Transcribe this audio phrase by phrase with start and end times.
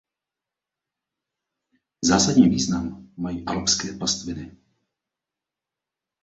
[2.03, 4.57] Zásadní význam mají alpské pastviny.